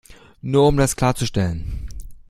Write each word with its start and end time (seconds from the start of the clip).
Nur 0.41 0.67
um 0.67 0.77
das 0.77 0.95
klarzustellen. 0.95 1.87